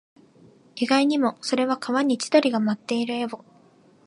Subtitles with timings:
[0.77, 3.45] 意外にも、それは川に千鳥が舞っている絵を